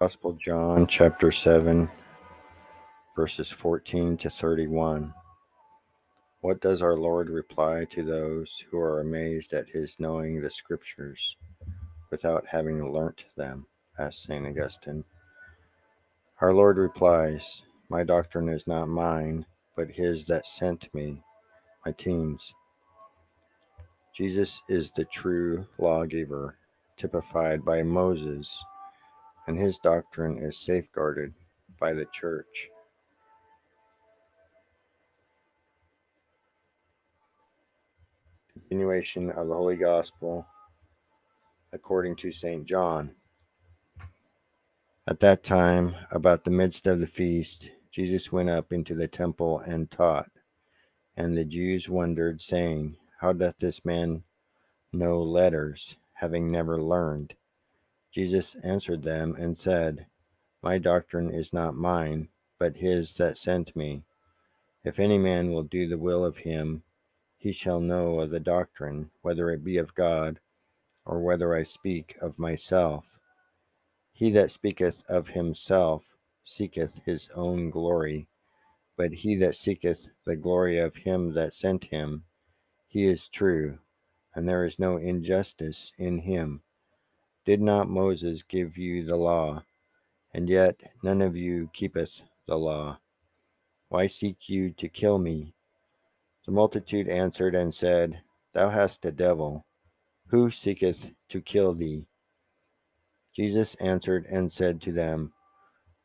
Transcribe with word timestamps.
Gospel 0.00 0.32
John 0.32 0.86
chapter 0.86 1.30
7 1.30 1.86
verses 3.14 3.50
14 3.50 4.16
to 4.16 4.30
31. 4.30 5.12
What 6.40 6.62
does 6.62 6.80
our 6.80 6.96
Lord 6.96 7.28
reply 7.28 7.84
to 7.90 8.02
those 8.02 8.64
who 8.70 8.80
are 8.80 9.02
amazed 9.02 9.52
at 9.52 9.68
his 9.68 10.00
knowing 10.00 10.40
the 10.40 10.48
scriptures 10.48 11.36
without 12.10 12.46
having 12.46 12.90
learnt 12.90 13.26
them? 13.36 13.66
asked 13.98 14.22
St. 14.22 14.46
Augustine. 14.46 15.04
Our 16.40 16.54
Lord 16.54 16.78
replies, 16.78 17.60
My 17.90 18.02
doctrine 18.02 18.48
is 18.48 18.66
not 18.66 18.88
mine, 18.88 19.44
but 19.76 19.90
his 19.90 20.24
that 20.24 20.46
sent 20.46 20.88
me, 20.94 21.22
my 21.84 21.92
teens. 21.92 22.54
Jesus 24.14 24.62
is 24.66 24.90
the 24.92 25.04
true 25.04 25.66
lawgiver, 25.76 26.56
typified 26.96 27.66
by 27.66 27.82
Moses 27.82 28.64
and 29.46 29.58
his 29.58 29.78
doctrine 29.78 30.38
is 30.38 30.58
safeguarded 30.58 31.34
by 31.78 31.92
the 31.92 32.06
church. 32.06 32.70
Continuation 38.52 39.30
of 39.30 39.48
the 39.48 39.54
Holy 39.54 39.76
Gospel 39.76 40.46
according 41.72 42.16
to 42.16 42.32
St. 42.32 42.64
John. 42.64 43.14
At 45.06 45.20
that 45.20 45.42
time, 45.42 45.94
about 46.10 46.44
the 46.44 46.50
midst 46.50 46.86
of 46.86 47.00
the 47.00 47.06
feast, 47.06 47.70
Jesus 47.90 48.30
went 48.30 48.50
up 48.50 48.72
into 48.72 48.94
the 48.94 49.08
temple 49.08 49.58
and 49.60 49.90
taught. 49.90 50.30
And 51.16 51.36
the 51.36 51.44
Jews 51.44 51.88
wondered, 51.88 52.40
saying, 52.40 52.96
How 53.20 53.32
doth 53.32 53.58
this 53.58 53.84
man 53.84 54.22
know 54.92 55.20
letters, 55.20 55.96
having 56.14 56.50
never 56.50 56.80
learned? 56.80 57.34
Jesus 58.10 58.56
answered 58.56 59.02
them 59.02 59.34
and 59.38 59.56
said, 59.56 60.06
My 60.62 60.78
doctrine 60.78 61.30
is 61.30 61.52
not 61.52 61.74
mine, 61.74 62.28
but 62.58 62.76
his 62.76 63.14
that 63.14 63.38
sent 63.38 63.76
me. 63.76 64.04
If 64.84 64.98
any 64.98 65.18
man 65.18 65.52
will 65.52 65.62
do 65.62 65.86
the 65.86 65.98
will 65.98 66.24
of 66.24 66.38
him, 66.38 66.82
he 67.36 67.52
shall 67.52 67.80
know 67.80 68.20
of 68.20 68.30
the 68.30 68.40
doctrine, 68.40 69.10
whether 69.22 69.50
it 69.50 69.64
be 69.64 69.76
of 69.76 69.94
God, 69.94 70.40
or 71.06 71.20
whether 71.20 71.54
I 71.54 71.62
speak 71.62 72.16
of 72.20 72.38
myself. 72.38 73.18
He 74.12 74.30
that 74.32 74.50
speaketh 74.50 75.02
of 75.08 75.28
himself 75.28 76.16
seeketh 76.42 77.00
his 77.04 77.28
own 77.34 77.70
glory, 77.70 78.28
but 78.96 79.12
he 79.12 79.36
that 79.36 79.54
seeketh 79.54 80.08
the 80.26 80.36
glory 80.36 80.78
of 80.78 80.96
him 80.96 81.32
that 81.34 81.54
sent 81.54 81.86
him, 81.86 82.24
he 82.86 83.04
is 83.04 83.28
true, 83.28 83.78
and 84.34 84.48
there 84.48 84.64
is 84.64 84.78
no 84.78 84.96
injustice 84.96 85.92
in 85.96 86.18
him. 86.18 86.62
Did 87.50 87.60
not 87.60 87.88
Moses 87.88 88.44
give 88.44 88.78
you 88.78 89.02
the 89.02 89.16
law? 89.16 89.64
And 90.32 90.48
yet 90.48 90.80
none 91.02 91.20
of 91.20 91.34
you 91.34 91.68
keepeth 91.72 92.22
the 92.46 92.56
law. 92.56 93.00
Why 93.88 94.06
seek 94.06 94.48
you 94.48 94.70
to 94.74 94.88
kill 94.88 95.18
me? 95.18 95.56
The 96.46 96.52
multitude 96.52 97.08
answered 97.08 97.56
and 97.56 97.74
said, 97.74 98.22
Thou 98.52 98.68
hast 98.68 99.04
a 99.04 99.10
devil. 99.10 99.66
Who 100.28 100.52
seeketh 100.52 101.10
to 101.30 101.40
kill 101.40 101.74
thee? 101.74 102.06
Jesus 103.34 103.74
answered 103.80 104.26
and 104.26 104.52
said 104.52 104.80
to 104.82 104.92
them, 104.92 105.32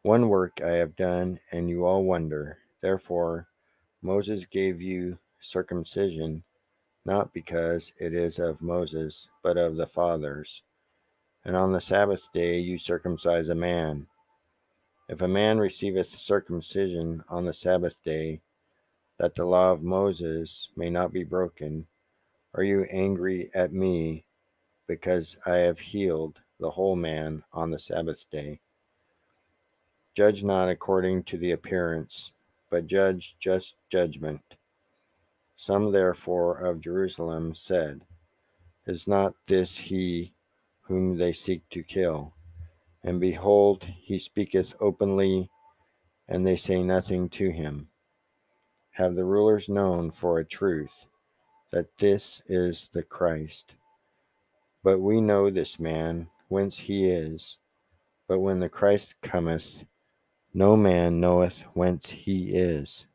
One 0.00 0.30
work 0.30 0.62
I 0.62 0.70
have 0.76 0.96
done, 0.96 1.38
and 1.52 1.68
you 1.68 1.84
all 1.84 2.04
wonder. 2.04 2.56
Therefore 2.80 3.48
Moses 4.00 4.46
gave 4.46 4.80
you 4.80 5.18
circumcision, 5.40 6.42
not 7.04 7.34
because 7.34 7.92
it 7.98 8.14
is 8.14 8.38
of 8.38 8.62
Moses, 8.62 9.28
but 9.42 9.58
of 9.58 9.76
the 9.76 9.86
fathers 9.86 10.62
and 11.44 11.56
on 11.56 11.72
the 11.72 11.80
Sabbath 11.80 12.32
day 12.32 12.58
you 12.58 12.78
circumcise 12.78 13.48
a 13.48 13.54
man. 13.54 14.06
If 15.08 15.20
a 15.20 15.28
man 15.28 15.58
receiveth 15.58 16.06
circumcision 16.06 17.22
on 17.28 17.44
the 17.44 17.52
Sabbath 17.52 18.02
day, 18.02 18.40
that 19.18 19.34
the 19.34 19.44
law 19.44 19.70
of 19.70 19.82
Moses 19.82 20.70
may 20.76 20.88
not 20.88 21.12
be 21.12 21.22
broken, 21.22 21.86
are 22.54 22.62
you 22.62 22.84
angry 22.84 23.50
at 23.54 23.72
me 23.72 24.24
because 24.86 25.36
I 25.44 25.56
have 25.56 25.78
healed 25.78 26.40
the 26.60 26.70
whole 26.70 26.96
man 26.96 27.44
on 27.52 27.70
the 27.70 27.78
Sabbath 27.78 28.28
day? 28.30 28.60
Judge 30.14 30.42
not 30.42 30.68
according 30.68 31.24
to 31.24 31.36
the 31.36 31.50
appearance, 31.50 32.32
but 32.70 32.86
judge 32.86 33.36
just 33.38 33.76
judgment. 33.90 34.42
Some 35.56 35.92
therefore 35.92 36.58
of 36.58 36.80
Jerusalem 36.80 37.54
said, 37.54 38.02
Is 38.86 39.06
not 39.06 39.34
this 39.46 39.76
he 39.76 40.32
whom 40.86 41.18
they 41.18 41.32
seek 41.32 41.68
to 41.70 41.82
kill. 41.82 42.34
And 43.02 43.20
behold, 43.20 43.84
he 43.84 44.18
speaketh 44.18 44.74
openly, 44.80 45.50
and 46.28 46.46
they 46.46 46.56
say 46.56 46.82
nothing 46.82 47.28
to 47.30 47.50
him. 47.50 47.88
Have 48.92 49.14
the 49.14 49.24
rulers 49.24 49.68
known 49.68 50.10
for 50.10 50.38
a 50.38 50.44
truth 50.44 51.06
that 51.72 51.98
this 51.98 52.40
is 52.46 52.88
the 52.92 53.02
Christ? 53.02 53.74
But 54.82 55.00
we 55.00 55.20
know 55.20 55.50
this 55.50 55.80
man, 55.80 56.28
whence 56.48 56.78
he 56.78 57.06
is. 57.06 57.58
But 58.28 58.40
when 58.40 58.60
the 58.60 58.68
Christ 58.68 59.16
cometh, 59.20 59.84
no 60.52 60.76
man 60.76 61.20
knoweth 61.20 61.62
whence 61.74 62.10
he 62.10 62.54
is. 62.54 63.06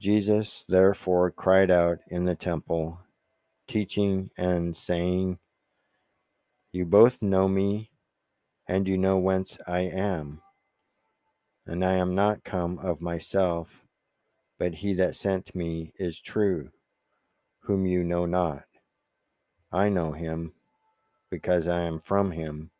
Jesus 0.00 0.64
therefore 0.68 1.30
cried 1.30 1.70
out 1.70 1.98
in 2.08 2.24
the 2.24 2.34
temple, 2.34 2.98
teaching 3.68 4.30
and 4.36 4.76
saying, 4.76 5.38
you 6.72 6.86
both 6.86 7.20
know 7.20 7.46
me, 7.46 7.90
and 8.66 8.88
you 8.88 8.96
know 8.96 9.18
whence 9.18 9.58
I 9.66 9.80
am. 9.80 10.40
And 11.66 11.84
I 11.84 11.92
am 11.94 12.14
not 12.14 12.44
come 12.44 12.78
of 12.78 13.02
myself, 13.02 13.84
but 14.58 14.76
he 14.76 14.94
that 14.94 15.14
sent 15.14 15.54
me 15.54 15.92
is 15.98 16.18
true, 16.18 16.70
whom 17.60 17.84
you 17.84 18.02
know 18.02 18.24
not. 18.24 18.64
I 19.70 19.90
know 19.90 20.12
him, 20.12 20.54
because 21.30 21.68
I 21.68 21.82
am 21.82 21.98
from 21.98 22.30
him, 22.30 22.70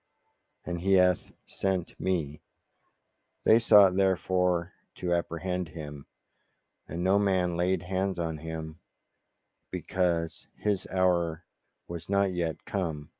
and 0.64 0.80
he 0.80 0.94
hath 0.94 1.30
sent 1.46 1.94
me. 2.00 2.40
They 3.44 3.58
sought 3.58 3.94
therefore 3.96 4.72
to 4.96 5.12
apprehend 5.12 5.68
him, 5.68 6.06
and 6.88 7.04
no 7.04 7.18
man 7.18 7.56
laid 7.58 7.82
hands 7.82 8.18
on 8.18 8.38
him, 8.38 8.78
because 9.70 10.46
his 10.56 10.86
hour 10.88 11.44
was 11.88 12.08
not 12.08 12.32
yet 12.32 12.64
come. 12.64 13.11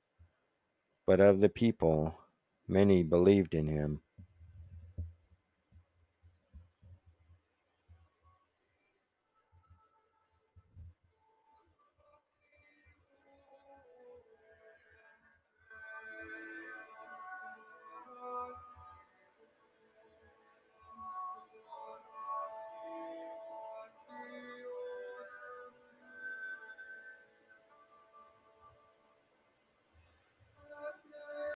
But 1.07 1.21
of 1.21 1.41
the 1.41 1.49
people 1.51 2.19
many 2.69 3.03
believed 3.03 3.55
in 3.55 3.69
him. 3.69 4.01